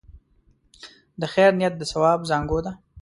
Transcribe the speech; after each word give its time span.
د 1.21 1.23
خیر 1.33 1.51
نیت 1.59 1.73
د 1.77 1.83
ثواب 1.91 2.19
زانګو 2.29 2.59
ده. 2.65 2.71